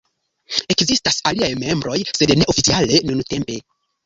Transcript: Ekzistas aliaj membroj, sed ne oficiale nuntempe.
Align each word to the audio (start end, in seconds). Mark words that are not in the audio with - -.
Ekzistas 0.75 1.19
aliaj 1.31 1.49
membroj, 1.65 1.99
sed 2.21 2.35
ne 2.41 2.49
oficiale 2.55 3.05
nuntempe. 3.13 3.61